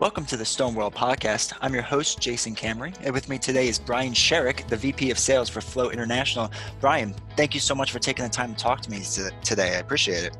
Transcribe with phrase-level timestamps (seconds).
[0.00, 1.52] Welcome to the Stone World podcast.
[1.60, 5.18] I'm your host, Jason Kamery, and with me today is Brian Sherick, the VP of
[5.18, 6.50] Sales for Flow International.
[6.80, 9.02] Brian, thank you so much for taking the time to talk to me
[9.44, 9.76] today.
[9.76, 10.38] I appreciate it.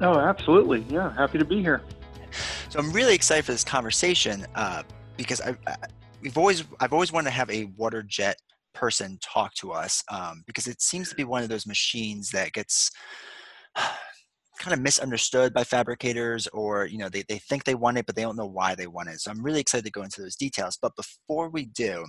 [0.00, 0.86] Oh, absolutely.
[0.88, 1.82] Yeah, happy to be here.
[2.70, 4.84] So I'm really excited for this conversation uh,
[5.18, 5.76] because I, I,
[6.22, 8.38] we've always I've always wanted to have a water jet
[8.72, 12.54] person talk to us um, because it seems to be one of those machines that
[12.54, 12.90] gets
[14.62, 18.14] kind of misunderstood by fabricators or you know they, they think they want it but
[18.14, 20.36] they don't know why they want it so i'm really excited to go into those
[20.36, 22.06] details but before we do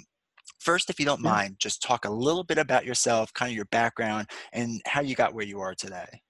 [0.59, 3.65] first if you don't mind just talk a little bit about yourself kind of your
[3.65, 6.21] background and how you got where you are today.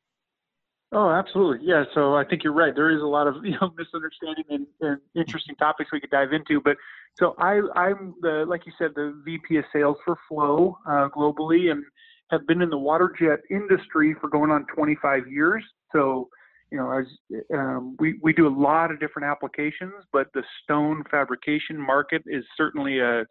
[0.93, 3.73] Oh absolutely yeah so i think you're right there is a lot of you know
[3.77, 6.77] misunderstanding and, and interesting topics we could dive into but
[7.19, 11.69] so i i'm the like you said the vp of sales for flow uh, globally
[11.71, 11.83] and
[12.29, 16.29] have been in the water jet industry for going on 25 years so,
[16.71, 17.05] you know, as
[17.53, 22.43] um, we we do a lot of different applications, but the stone fabrication market is
[22.57, 23.25] certainly a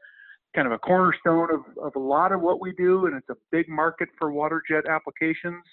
[0.54, 3.36] kind of a cornerstone of, of a lot of what we do, and it's a
[3.50, 5.64] big market for water jet applications.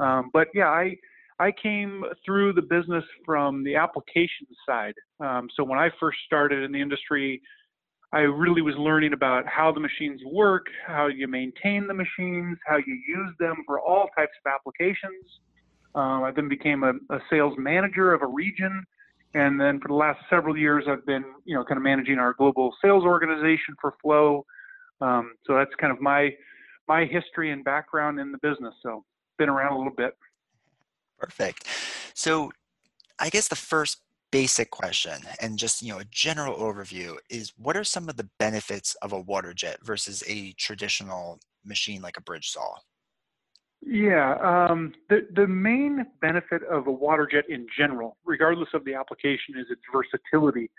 [0.00, 0.96] Um, but yeah, I
[1.38, 4.94] I came through the business from the application side.
[5.20, 7.40] Um, so when I first started in the industry,
[8.12, 12.76] I really was learning about how the machines work, how you maintain the machines, how
[12.76, 15.24] you use them for all types of applications.
[15.94, 18.84] Uh, I then became a, a, sales manager of a region,
[19.34, 22.34] and then for the last several years, I've been, you know, kind of managing our
[22.34, 24.44] global sales organization for Flow.
[25.00, 26.30] Um, so that's kind of my
[26.88, 28.74] my history and background in the business.
[28.82, 29.04] So
[29.38, 30.16] been around a little bit.
[31.18, 31.66] Perfect.
[32.14, 32.52] So
[33.18, 33.98] I guess the first
[34.30, 38.28] basic question and just you know a general overview is what are some of the
[38.40, 42.74] benefits of a water jet versus a traditional machine like a bridge saw
[43.86, 48.94] yeah, um, the the main benefit of a water jet in general, regardless of the
[48.94, 50.70] application, is its versatility,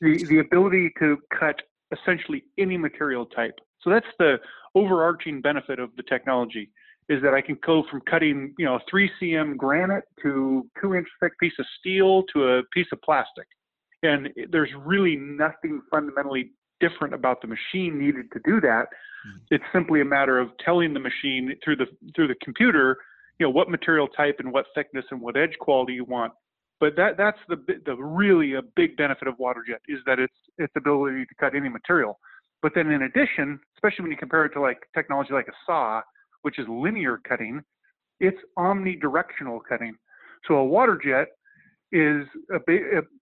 [0.00, 1.60] the the ability to cut
[1.92, 3.58] essentially any material type.
[3.82, 4.38] So that's the
[4.74, 6.70] overarching benefit of the technology
[7.10, 11.08] is that I can go from cutting you know 3 cm granite to two inch
[11.20, 13.46] thick piece of steel to a piece of plastic,
[14.02, 18.86] and there's really nothing fundamentally different about the machine needed to do that
[19.26, 19.54] Mm-hmm.
[19.54, 22.98] It's simply a matter of telling the machine through the through the computer,
[23.38, 26.32] you know, what material type and what thickness and what edge quality you want.
[26.80, 30.72] But that that's the the really a big benefit of WaterJet is that it's its
[30.76, 32.18] ability to cut any material.
[32.62, 36.00] But then in addition, especially when you compare it to like technology like a saw,
[36.42, 37.62] which is linear cutting,
[38.20, 39.94] it's omnidirectional cutting.
[40.48, 41.28] So a water jet
[41.92, 42.26] is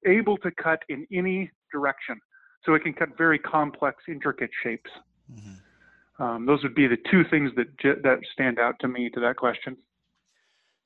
[0.07, 2.21] able to cut in any direction.
[2.65, 4.91] So it can cut very complex, intricate shapes.
[5.33, 6.23] Mm-hmm.
[6.23, 7.67] Um, those would be the two things that
[8.03, 9.77] that stand out to me to that question.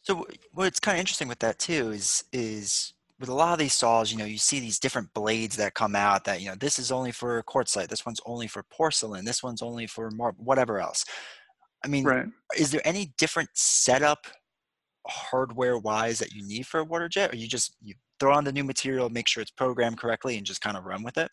[0.02, 3.72] So what's kind of interesting with that too is is with a lot of these
[3.72, 6.78] saws, you know, you see these different blades that come out that you know this
[6.78, 10.80] is only for quartzite, this one's only for porcelain, this one's only for marble, whatever
[10.80, 11.04] else.
[11.84, 12.26] I mean, right.
[12.56, 14.26] is there any different setup
[15.06, 18.44] hardware wise that you need for a water jet, or you just you throw on
[18.44, 21.30] the new material, make sure it's programmed correctly, and just kind of run with it?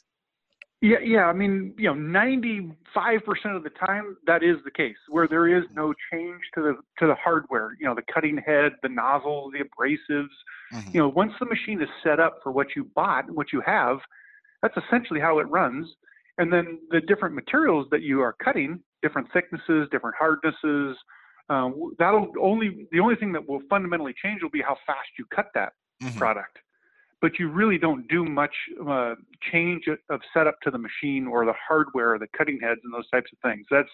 [0.83, 1.27] Yeah, yeah.
[1.27, 2.75] I mean, you know, 95%
[3.55, 7.07] of the time that is the case, where there is no change to the to
[7.07, 7.77] the hardware.
[7.79, 10.27] You know, the cutting head, the nozzle, the abrasives.
[10.73, 10.89] Mm-hmm.
[10.91, 13.99] You know, once the machine is set up for what you bought, what you have,
[14.61, 15.87] that's essentially how it runs.
[16.37, 20.97] And then the different materials that you are cutting, different thicknesses, different hardnesses.
[21.49, 25.23] Um, that'll only the only thing that will fundamentally change will be how fast you
[25.33, 25.71] cut that
[26.01, 26.17] mm-hmm.
[26.17, 26.59] product
[27.23, 28.53] but you really don't do much
[28.85, 29.15] uh,
[29.49, 33.09] change of setup to the machine or the hardware, or the cutting heads, and those
[33.11, 33.65] types of things.
[33.71, 33.89] That's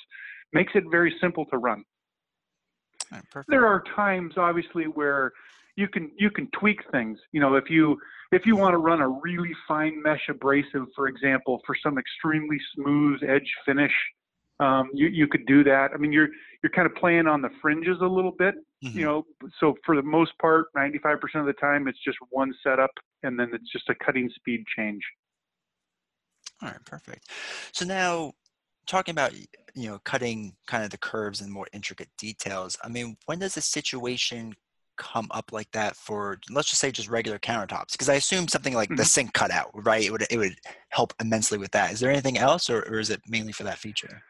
[0.51, 1.83] makes it very simple to run.
[3.11, 5.31] Right, there are times, obviously, where
[5.75, 7.19] you can you can tweak things.
[7.31, 7.99] You know, if you
[8.31, 12.57] if you want to run a really fine mesh abrasive, for example, for some extremely
[12.73, 13.93] smooth edge finish,
[14.59, 15.91] um, you you could do that.
[15.93, 16.29] I mean, you're
[16.63, 18.97] you're kind of playing on the fringes a little bit, mm-hmm.
[18.97, 19.25] you know.
[19.59, 22.89] So for the most part, 95% of the time, it's just one setup,
[23.23, 25.01] and then it's just a cutting speed change.
[26.61, 27.29] All right, perfect.
[27.71, 28.33] So now,
[28.87, 29.33] talking about
[29.75, 32.77] you know cutting kind of the curves and more intricate details.
[32.83, 34.53] I mean, when does a situation
[34.99, 38.73] come up like that for let's just say just regular countertops because i assume something
[38.73, 38.97] like mm-hmm.
[38.97, 40.53] the sink cutout right it would it would
[40.89, 43.77] help immensely with that is there anything else or, or is it mainly for that
[43.77, 44.21] feature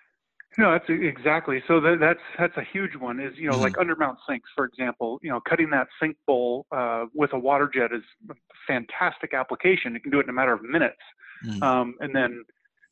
[0.60, 1.64] no, that's exactly.
[1.70, 3.22] So that, that's that's a huge one.
[3.22, 3.62] Is you know mm-hmm.
[3.62, 5.18] like undermount sinks, for example.
[5.24, 8.34] You know, cutting that sink bowl uh, with a water jet is a
[8.68, 9.94] fantastic application.
[9.94, 11.00] You can do it in a matter of minutes,
[11.46, 11.64] mm-hmm.
[11.64, 12.44] um, and then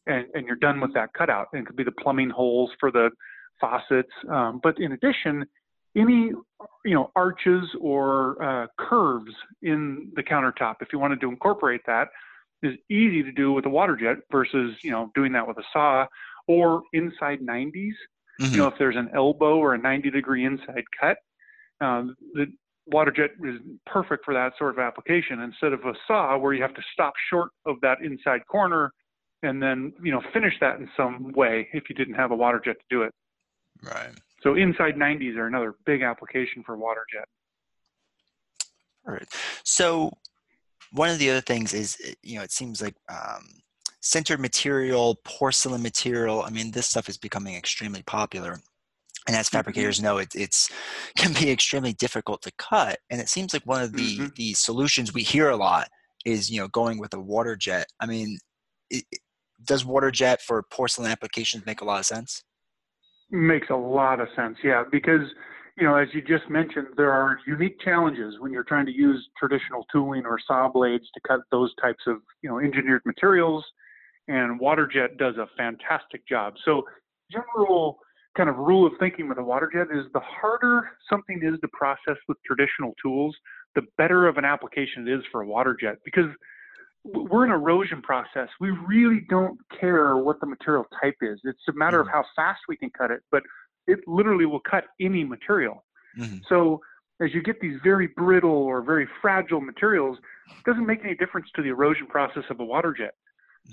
[0.05, 1.47] and, and you're done with that cutout.
[1.51, 3.09] And it could be the plumbing holes for the
[3.59, 4.13] faucets.
[4.29, 5.45] Um, but in addition,
[5.97, 6.31] any
[6.85, 12.07] you know arches or uh, curves in the countertop, if you wanted to incorporate that,
[12.63, 15.63] is easy to do with a water jet versus you know doing that with a
[15.73, 16.05] saw
[16.47, 17.91] or inside 90s.
[18.39, 18.51] Mm-hmm.
[18.51, 21.17] You know, if there's an elbow or a 90 degree inside cut,
[21.81, 22.45] um, the
[22.85, 26.61] water jet is perfect for that sort of application instead of a saw where you
[26.61, 28.93] have to stop short of that inside corner
[29.43, 32.61] and then you know finish that in some way if you didn't have a water
[32.63, 33.13] jet to do it.
[33.83, 34.11] Right.
[34.41, 37.27] So inside 90s are another big application for water jet.
[39.07, 39.27] All right.
[39.63, 40.11] So
[40.91, 43.43] one of the other things is, you know, it seems like um,
[44.01, 46.41] sintered material, porcelain material.
[46.41, 48.59] I mean, this stuff is becoming extremely popular.
[49.27, 49.57] And as mm-hmm.
[49.57, 50.69] fabricators know, it it's
[51.17, 52.99] can be extremely difficult to cut.
[53.09, 54.27] And it seems like one of the mm-hmm.
[54.35, 55.87] the solutions we hear a lot
[56.25, 57.87] is, you know, going with a water jet.
[57.99, 58.39] I mean,
[58.89, 59.05] it,
[59.65, 62.43] does water jet for porcelain applications make a lot of sense?
[63.29, 65.21] Makes a lot of sense, yeah, because
[65.77, 69.29] you know, as you just mentioned, there are unique challenges when you're trying to use
[69.37, 73.63] traditional tooling or saw blades to cut those types of, you know, engineered materials.
[74.27, 76.55] And WaterJet does a fantastic job.
[76.65, 76.83] So,
[77.31, 77.99] general
[78.35, 82.17] kind of rule of thinking with a WaterJet is the harder something is to process
[82.27, 83.35] with traditional tools,
[83.75, 86.29] the better of an application it is for a WaterJet because
[87.03, 88.49] we're an erosion process.
[88.59, 91.39] We really don't care what the material type is.
[91.43, 92.17] It's a matter of mm-hmm.
[92.17, 93.43] how fast we can cut it, but
[93.87, 95.85] it literally will cut any material.
[96.19, 96.37] Mm-hmm.
[96.49, 96.81] So
[97.21, 100.17] as you get these very brittle or very fragile materials,
[100.49, 103.13] it doesn't make any difference to the erosion process of a water jet.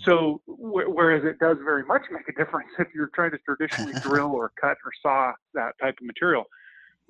[0.02, 3.94] So wh- whereas it does very much make a difference if you're trying to traditionally
[4.02, 6.44] drill or cut or saw that type of material.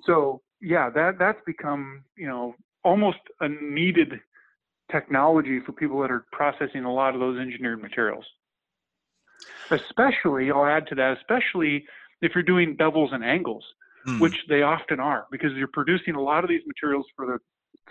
[0.03, 4.19] So yeah, that that's become you know almost a needed
[4.91, 8.25] technology for people that are processing a lot of those engineered materials.
[9.71, 11.85] Especially, I'll add to that, especially
[12.21, 13.63] if you're doing bevels and angles,
[14.07, 14.19] mm.
[14.19, 17.39] which they often are, because you're producing a lot of these materials for the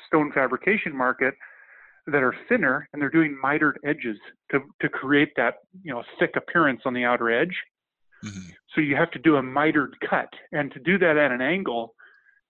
[0.06, 1.34] stone fabrication market
[2.06, 4.18] that are thinner and they're doing mitered edges
[4.50, 7.56] to, to create that you know thick appearance on the outer edge.
[8.24, 8.50] Mm-hmm.
[8.74, 11.94] So you have to do a mitered cut, and to do that at an angle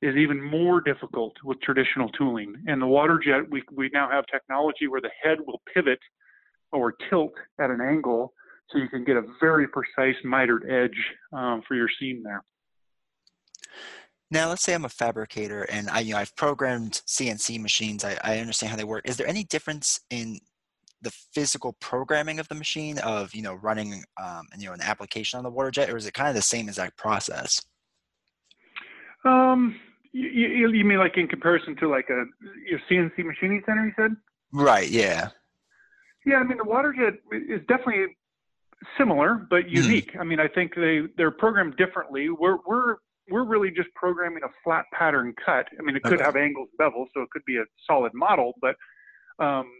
[0.03, 2.55] is even more difficult with traditional tooling.
[2.67, 6.01] And the water jet, we we now have technology where the head will pivot
[6.73, 8.33] or tilt at an angle
[8.71, 10.99] so you can get a very precise mitered edge
[11.33, 12.43] um, for your seam there.
[14.35, 18.05] Now, let's say I'm a fabricator and I, you know, I've programmed CNC machines.
[18.05, 19.09] I, I understand how they work.
[19.09, 20.41] Is there any difference in
[21.03, 25.39] the physical programming of the machine of, you know, running, um, you know, an application
[25.39, 27.63] on the water jet, or is it kind of the same exact process?
[29.25, 29.77] Um,
[30.11, 32.25] you, you, you mean like in comparison to like a
[32.69, 33.87] your CNC machining center?
[33.87, 34.17] You said.
[34.53, 34.91] Right.
[34.91, 35.29] Yeah.
[36.27, 38.17] Yeah, I mean the water jet is definitely
[38.99, 39.77] similar but hmm.
[39.77, 40.13] unique.
[40.15, 40.21] Mm.
[40.21, 42.31] I mean, I think they they're programmed differently.
[42.31, 42.97] We're we're
[43.29, 45.67] we're really just programming a flat pattern cut.
[45.79, 46.25] I mean, it could okay.
[46.25, 48.77] have angles, bevels, so it could be a solid model, but
[49.39, 49.71] um,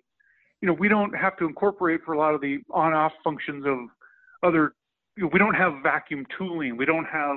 [0.61, 3.79] you know, we don't have to incorporate for a lot of the on-off functions of
[4.43, 4.73] other.
[5.17, 6.77] You know, we don't have vacuum tooling.
[6.77, 7.37] We don't have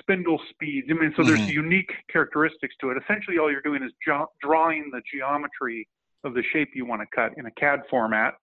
[0.00, 0.88] spindle speeds.
[0.90, 1.36] I mean, so mm-hmm.
[1.36, 2.98] there's unique characteristics to it.
[3.02, 5.88] Essentially, all you're doing is jo- drawing the geometry
[6.24, 8.34] of the shape you want to cut in a CAD format,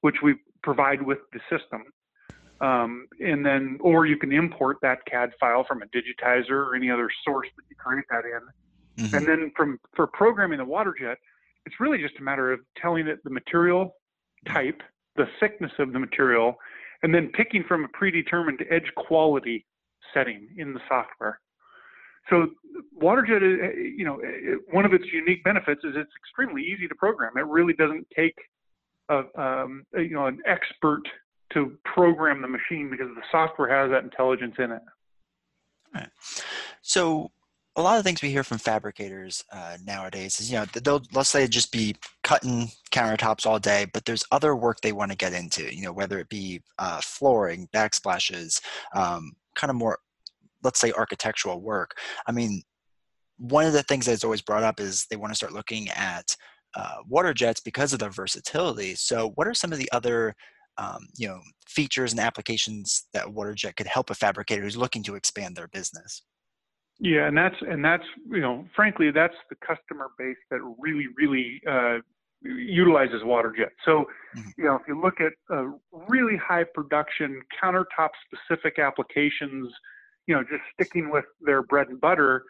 [0.00, 1.84] which we provide with the system.
[2.62, 6.90] Um, and then, or you can import that CAD file from a digitizer or any
[6.90, 9.04] other source that you create that in.
[9.04, 9.16] Mm-hmm.
[9.16, 11.16] And then from for programming the WaterJet,
[11.66, 13.96] it's really just a matter of telling it the material
[14.46, 14.80] type,
[15.16, 16.56] the thickness of the material,
[17.02, 19.66] and then picking from a predetermined edge quality
[20.14, 21.40] setting in the software.
[22.30, 22.46] So
[23.00, 24.20] WaterJet, is, you know,
[24.70, 27.32] one of its unique benefits is it's extremely easy to program.
[27.36, 28.36] It really doesn't take
[29.08, 31.02] a, um, a, you know an expert
[31.54, 34.82] to program the machine because the software has that intelligence in it.
[35.94, 36.08] Right.
[36.82, 37.30] So
[37.76, 41.30] a lot of things we hear from fabricators uh, nowadays is you know they'll let's
[41.30, 45.32] say just be cutting countertops all day but there's other work they want to get
[45.32, 48.60] into you know whether it be uh, flooring backsplashes
[48.94, 49.98] um, kind of more
[50.62, 52.62] let's say architectural work i mean
[53.38, 56.36] one of the things that's always brought up is they want to start looking at
[56.76, 58.94] uh, water jets because of their versatility.
[58.94, 60.34] So, what are some of the other
[60.78, 65.14] um, you know features and applications that WaterJet could help a fabricator who's looking to
[65.14, 66.22] expand their business?
[66.98, 71.60] Yeah, and that's and that's you know frankly that's the customer base that really really
[71.68, 71.98] uh,
[72.42, 73.70] utilizes WaterJet.
[73.84, 74.50] So mm-hmm.
[74.56, 75.66] you know if you look at uh,
[76.08, 79.72] really high production countertop specific applications,
[80.26, 82.44] you know just sticking with their bread and butter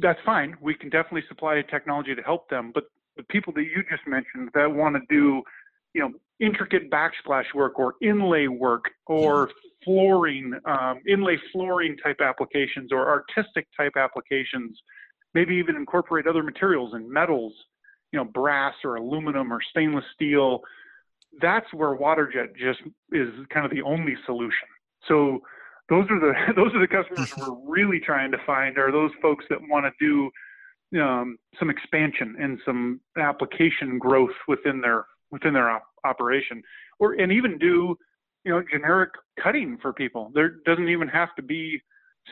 [0.00, 0.56] that's fine.
[0.60, 2.72] We can definitely supply technology to help them.
[2.74, 2.84] But
[3.16, 5.42] the people that you just mentioned that want to do,
[5.94, 9.50] you know, intricate backsplash work or inlay work or
[9.84, 14.78] flooring, um, inlay flooring type applications or artistic type applications,
[15.34, 17.52] maybe even incorporate other materials and metals.
[18.12, 20.60] you know, brass or aluminum or stainless steel,
[21.40, 22.80] that's where WaterJet just
[23.12, 24.68] is kind of the only solution.
[25.08, 25.40] So
[25.88, 29.44] those are the those are the customers we're really trying to find are those folks
[29.50, 30.30] that want to do
[31.00, 36.62] um, some expansion and some application growth within their within their op- operation,
[36.98, 37.96] or and even do
[38.44, 39.10] you know generic
[39.42, 40.30] cutting for people.
[40.34, 41.80] There doesn't even have to be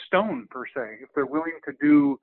[0.07, 0.99] stone per se.
[1.03, 2.19] If they're willing to do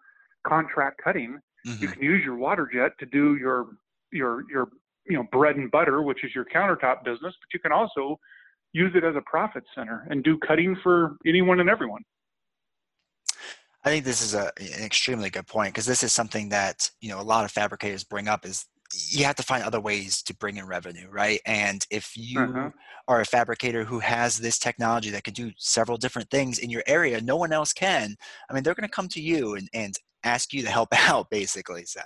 [0.47, 1.81] contract cutting, mm-hmm.
[1.81, 3.67] you can use your water jet to do your
[4.11, 4.69] your your
[5.05, 8.19] you know bread and butter, which is your countertop business, but you can also
[8.73, 12.03] use it as a profit center and do cutting for anyone and everyone.
[13.83, 17.09] I think this is a, an extremely good point because this is something that you
[17.09, 20.36] know a lot of fabricators bring up is you have to find other ways to
[20.36, 21.39] bring in revenue, right?
[21.46, 22.72] And if you uh-huh.
[23.08, 26.84] are a fabricator who has this technology that can do several different things in your
[26.88, 28.15] area, no one else can.
[28.50, 31.29] I mean, they're going to come to you and, and ask you to help out,
[31.29, 31.86] basically.
[31.86, 32.01] So.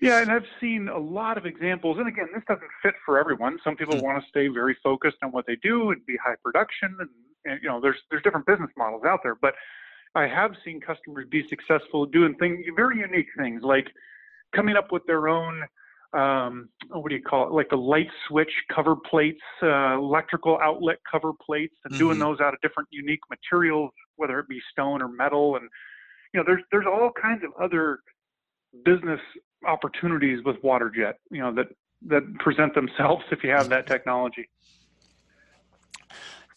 [0.00, 1.98] Yeah, and I've seen a lot of examples.
[1.98, 3.58] And again, this doesn't fit for everyone.
[3.62, 4.04] Some people mm-hmm.
[4.04, 7.08] want to stay very focused on what they do and be high production, and,
[7.44, 9.36] and you know, there's there's different business models out there.
[9.36, 9.54] But
[10.14, 13.86] I have seen customers be successful doing things, very unique things, like
[14.54, 15.62] coming up with their own
[16.14, 20.98] um, what do you call it, like the light switch cover plates, uh, electrical outlet
[21.10, 21.98] cover plates, and mm-hmm.
[21.98, 25.56] doing those out of different unique materials, whether it be stone or metal.
[25.56, 25.68] And
[26.34, 28.00] you know, there's there's all kinds of other
[28.84, 29.20] business
[29.66, 31.68] opportunities with water jet, you know, that
[32.08, 34.48] that present themselves if you have that technology.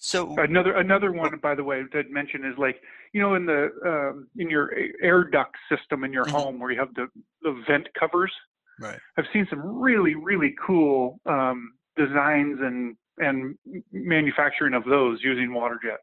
[0.06, 2.80] So another another one, by the way, to mention is like
[3.12, 4.72] you know in the um, in your
[5.02, 6.36] air duct system in your mm-hmm.
[6.36, 7.08] home where you have the
[7.42, 8.32] the vent covers.
[8.80, 9.00] Right.
[9.18, 13.56] I've seen some really really cool um, designs and and
[13.92, 15.98] manufacturing of those using WaterJet.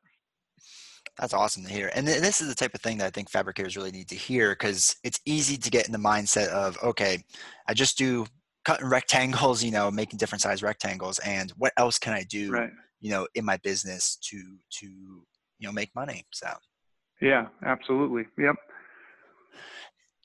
[1.17, 1.93] That's awesome to hear.
[1.95, 4.17] And th- this is the type of thing that I think fabricators really need to
[4.17, 7.23] hear because it's easy to get in the mindset of, okay,
[7.69, 8.27] I just do
[8.65, 12.71] cutting rectangles, you know, making different size rectangles, and what else can I do, right.
[13.03, 14.39] You know, in my business to
[14.79, 16.25] to you know make money?
[16.33, 16.49] So.
[17.21, 18.25] Yeah, absolutely.
[18.37, 18.57] Yep.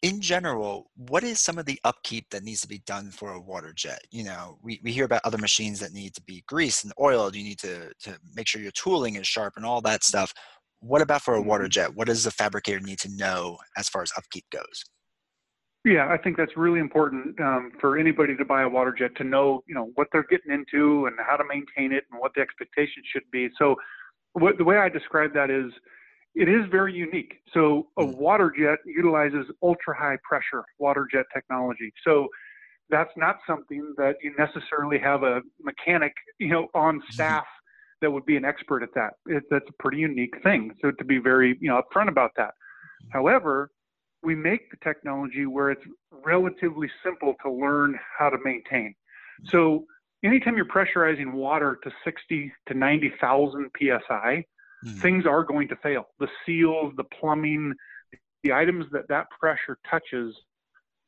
[0.02, 3.40] In general, what is some of the upkeep that needs to be done for a
[3.40, 4.00] water jet?
[4.10, 7.36] You know, we, we hear about other machines that need to be greased and oiled.
[7.36, 10.34] You need to, to make sure your tooling is sharp and all that stuff.
[10.80, 11.70] What about for a water mm-hmm.
[11.70, 11.96] jet?
[11.96, 14.84] What does the fabricator need to know as far as upkeep goes?
[15.88, 19.24] Yeah, I think that's really important um, for anybody to buy a water jet to
[19.24, 22.42] know, you know, what they're getting into and how to maintain it and what the
[22.42, 23.48] expectations should be.
[23.58, 23.78] So,
[24.34, 25.72] what, the way I describe that is,
[26.36, 27.36] it is very unique.
[27.54, 28.18] So, a mm.
[28.18, 31.94] water jet utilizes ultra high pressure water jet technology.
[32.04, 32.28] So,
[32.90, 37.14] that's not something that you necessarily have a mechanic, you know, on mm-hmm.
[37.14, 37.46] staff
[38.02, 39.14] that would be an expert at that.
[39.26, 40.74] It, that's a pretty unique thing.
[40.82, 42.52] So to be very you know upfront about that.
[43.12, 43.70] However,
[44.24, 48.96] we make the technology where it's relatively simple to learn how to maintain.
[49.46, 49.86] So
[50.24, 54.46] anytime you're pressurizing water to 60 to 90,000 psi,
[54.86, 55.02] mm.
[55.02, 56.08] things are going to fail.
[56.20, 57.74] The seals, the plumbing,
[58.44, 60.36] the items that that pressure touches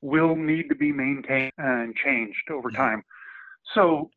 [0.01, 2.75] will need to be maintained and changed over hmm.
[2.75, 3.03] time.
[3.75, 4.09] So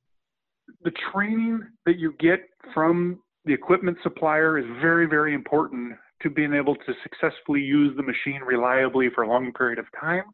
[0.83, 2.41] the training that you get
[2.73, 8.03] from the equipment supplier is very, very important to being able to successfully use the
[8.03, 10.25] machine reliably for a long period of time.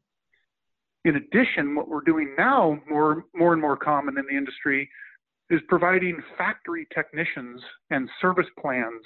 [1.04, 4.88] In addition, what we're doing now, more, more and more common in the industry,
[5.50, 9.02] is providing factory technicians and service plans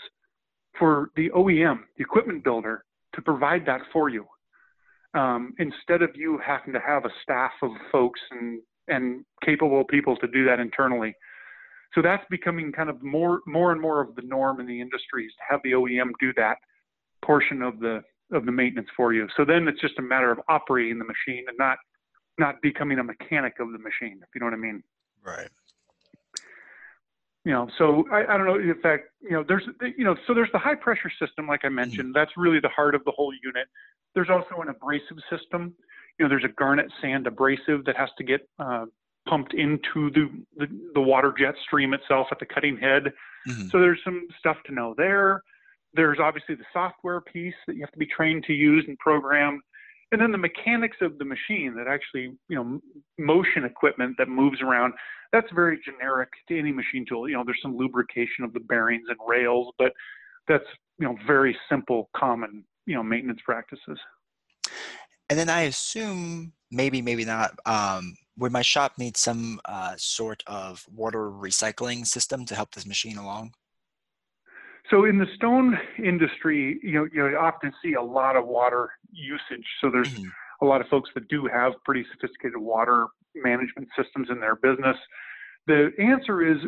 [0.78, 2.84] for the OEM, the equipment builder,
[3.14, 4.26] to provide that for you.
[5.14, 10.16] Um, instead of you having to have a staff of folks and and capable people
[10.16, 11.14] to do that internally.
[11.94, 15.26] So that's becoming kind of more more and more of the norm in the industry
[15.26, 16.56] is to have the OEM do that
[17.24, 18.02] portion of the
[18.32, 19.28] of the maintenance for you.
[19.36, 21.78] So then it's just a matter of operating the machine and not
[22.38, 24.82] not becoming a mechanic of the machine, if you know what I mean.
[25.24, 25.48] Right.
[27.44, 28.54] You know, so I, I don't know.
[28.54, 29.64] In fact, you know, there's
[29.96, 31.76] you know, so there's the high pressure system, like I mm-hmm.
[31.76, 32.08] mentioned.
[32.08, 32.18] Mm-hmm.
[32.18, 33.66] That's really the heart of the whole unit.
[34.14, 35.74] There's also an abrasive system
[36.18, 38.86] you know, there's a garnet sand abrasive that has to get uh,
[39.28, 43.12] pumped into the, the, the water jet stream itself at the cutting head.
[43.48, 43.68] Mm-hmm.
[43.68, 45.42] So there's some stuff to know there.
[45.94, 49.60] There's obviously the software piece that you have to be trained to use and program,
[50.10, 52.80] and then the mechanics of the machine that actually, you know,
[53.18, 54.94] motion equipment that moves around.
[55.32, 57.28] That's very generic to any machine tool.
[57.28, 59.92] You know, there's some lubrication of the bearings and rails, but
[60.48, 60.64] that's
[60.98, 63.98] you know very simple, common you know maintenance practices.
[65.30, 67.58] And then I assume maybe, maybe not.
[67.64, 72.86] Um, would my shop need some uh, sort of water recycling system to help this
[72.86, 73.54] machine along?
[74.90, 79.66] So in the stone industry, you know, you often see a lot of water usage.
[79.80, 80.28] So there's mm-hmm.
[80.60, 84.96] a lot of folks that do have pretty sophisticated water management systems in their business.
[85.66, 86.58] The answer is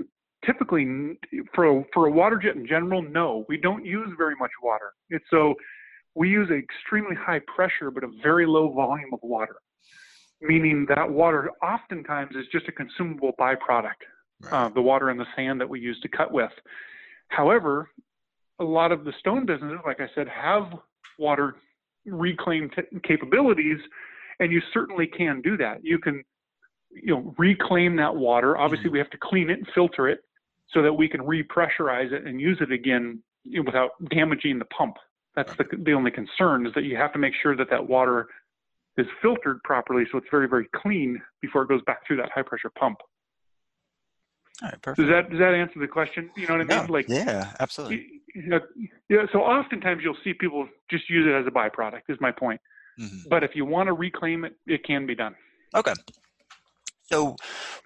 [0.45, 1.17] typically
[1.55, 4.93] for a, for a water jet in general, no, we don't use very much water.
[5.11, 5.55] It's so
[6.15, 9.57] we use extremely high pressure but a very low volume of water,
[10.41, 14.03] meaning that water oftentimes is just a consumable byproduct,
[14.43, 14.53] right.
[14.53, 16.53] uh, the water and the sand that we use to cut with.
[17.35, 17.91] However,
[18.61, 20.73] a lot of the stone businesses, like I said, have
[21.19, 21.57] water
[22.07, 23.79] reclaim t- capabilities,
[24.41, 25.85] and you certainly can do that.
[25.85, 26.23] You can,
[26.91, 28.57] you know, reclaim that water.
[28.57, 28.93] Obviously, mm-hmm.
[28.95, 30.21] we have to clean it and filter it
[30.69, 34.65] so that we can repressurize it and use it again you know, without damaging the
[34.67, 34.97] pump.
[35.37, 38.29] That's the, the only concern is that you have to make sure that that water
[38.97, 42.43] is filtered properly so it's very, very clean before it goes back through that high
[42.43, 42.99] pressure pump.
[44.63, 45.07] All right, perfect.
[45.07, 46.31] Does that does that answer the question?
[46.37, 46.89] You know what I mean?
[46.89, 48.07] like yeah, absolutely.
[48.35, 48.61] You know,
[49.09, 49.27] yeah.
[49.33, 52.03] So oftentimes you'll see people just use it as a byproduct.
[52.09, 52.61] Is my point.
[52.99, 53.29] Mm-hmm.
[53.29, 55.35] But if you want to reclaim it, it can be done.
[55.75, 55.95] Okay.
[57.11, 57.37] So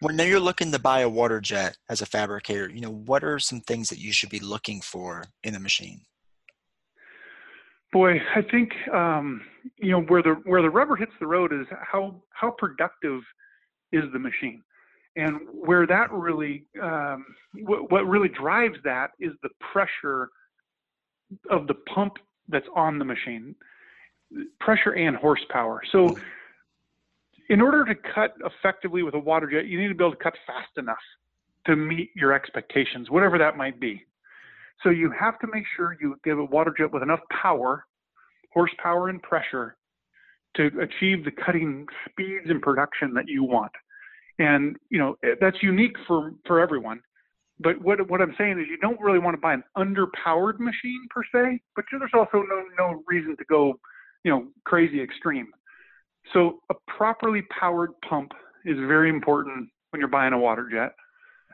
[0.01, 3.39] when you're looking to buy a water jet as a fabricator, you know, what are
[3.39, 6.03] some things that you should be looking for in a machine?
[7.93, 9.41] Boy, I think um,
[9.79, 13.23] you know where the where the rubber hits the road is how how productive
[13.93, 14.63] is the machine,
[15.19, 20.31] and where that really um, what, what really drives that is the pressure
[21.51, 22.15] of the pump
[22.49, 23.55] that's on the machine,
[24.61, 25.83] pressure and horsepower.
[25.91, 26.17] So
[27.51, 30.23] in order to cut effectively with a water jet, you need to be able to
[30.23, 30.97] cut fast enough
[31.67, 34.07] to meet your expectations, whatever that might be.
[34.85, 37.85] So you have to make sure you give a water jet with enough power,
[38.53, 39.77] horsepower, and pressure
[40.57, 43.73] to achieve the cutting speeds and production that you want.
[44.39, 47.01] And you know eh, that's unique for for everyone.
[47.61, 51.07] But what what I'm saying is you don't really want to buy an underpowered machine
[51.11, 53.79] per se, but there's also no no reason to go
[54.25, 55.49] you know crazy extreme.
[56.33, 58.33] So a properly powered pump
[58.65, 60.93] is very important when you're buying a water jet.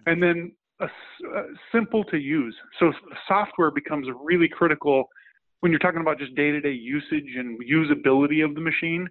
[0.07, 2.55] And then a, a simple to use.
[2.79, 2.93] So
[3.29, 5.09] software becomes really critical
[5.61, 9.09] when you're talking about just day-to-day usage and usability of the machine.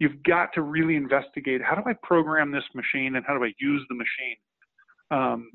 [0.00, 3.52] You've got to really investigate how do I program this machine and how do I
[3.60, 4.36] use the machine.
[5.12, 5.50] Um,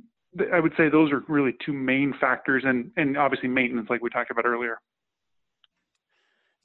[0.54, 4.10] I would say those are really two main factors, and and obviously maintenance, like we
[4.10, 4.80] talked about earlier.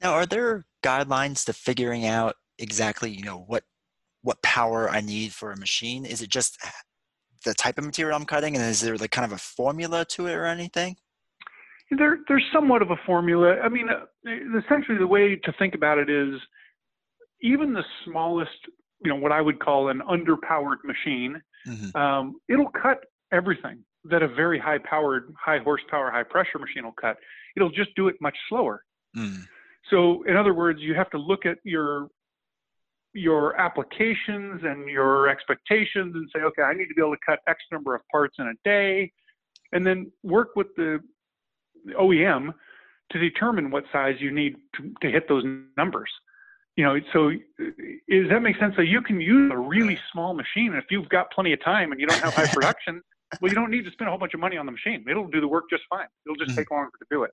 [0.01, 3.63] Now, are there guidelines to figuring out exactly you know what
[4.21, 6.05] what power I need for a machine?
[6.05, 6.57] Is it just
[7.45, 10.27] the type of material I'm cutting, and is there like kind of a formula to
[10.27, 10.97] it or anything?
[11.97, 13.57] There, there's somewhat of a formula.
[13.61, 14.05] I mean, uh,
[14.57, 16.39] essentially, the way to think about it is
[17.41, 18.51] even the smallest,
[19.03, 21.95] you know, what I would call an underpowered machine, mm-hmm.
[21.97, 27.17] um, it'll cut everything that a very high-powered, high horsepower, high pressure machine will cut.
[27.55, 28.83] It'll just do it much slower.
[29.15, 29.45] Mm.
[29.89, 32.07] So, in other words, you have to look at your
[33.13, 37.39] your applications and your expectations and say, okay, I need to be able to cut
[37.45, 39.11] X number of parts in a day,
[39.73, 40.99] and then work with the
[41.89, 42.53] OEM
[43.11, 45.43] to determine what size you need to, to hit those
[45.77, 46.09] numbers.
[46.77, 48.75] You know, so does that make sense?
[48.75, 51.99] So you can use a really small machine if you've got plenty of time and
[51.99, 53.01] you don't have high production.
[53.41, 55.05] well, you don't need to spend a whole bunch of money on the machine.
[55.09, 56.07] It'll do the work just fine.
[56.25, 56.59] It'll just mm-hmm.
[56.59, 57.31] take longer to do it.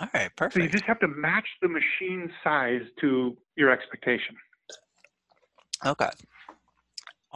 [0.00, 0.54] All right, perfect.
[0.54, 4.36] So you just have to match the machine size to your expectation.
[5.84, 6.10] Okay.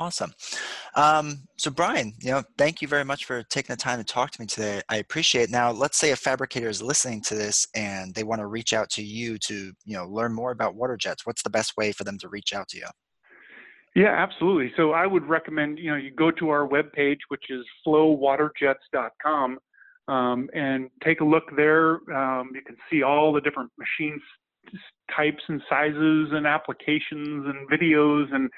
[0.03, 0.33] Awesome.
[0.97, 4.33] Um, so Brian, you know, thank you very much for taking the time to talk
[4.33, 4.83] to me today.
[4.89, 5.51] I appreciate it.
[5.51, 8.91] Now, let's say a fabricator is listening to this and they want to reach out
[8.91, 11.25] to you to, you know, learn more about water jets.
[11.25, 12.87] What's the best way for them to reach out to you?
[13.95, 14.73] Yeah, absolutely.
[14.77, 19.59] So I would recommend, you know, you go to our webpage, which is flowwaterjets.com
[20.09, 22.01] um, and take a look there.
[22.13, 24.21] Um, you can see all the different machine
[25.17, 28.35] types and sizes and applications and videos.
[28.35, 28.51] And,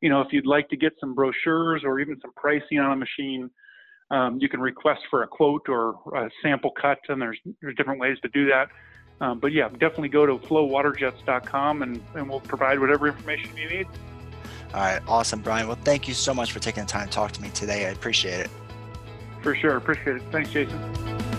[0.00, 2.96] you know, if you'd like to get some brochures or even some pricing on a
[2.96, 3.50] machine,
[4.10, 8.00] um, you can request for a quote or a sample cut, and there's, there's different
[8.00, 8.68] ways to do that.
[9.20, 13.86] Um, but yeah, definitely go to flowwaterjets.com and, and we'll provide whatever information you need.
[14.72, 15.66] All right, awesome, Brian.
[15.66, 17.86] Well, thank you so much for taking the time to talk to me today.
[17.86, 18.50] I appreciate it.
[19.42, 19.76] For sure.
[19.76, 20.22] Appreciate it.
[20.30, 21.29] Thanks, Jason.